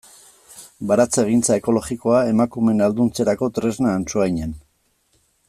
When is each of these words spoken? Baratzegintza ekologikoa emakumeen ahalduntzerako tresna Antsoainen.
Baratzegintza 0.91 1.57
ekologikoa 1.61 2.23
emakumeen 2.31 2.83
ahalduntzerako 2.87 3.51
tresna 3.59 3.93
Antsoainen. 4.01 4.59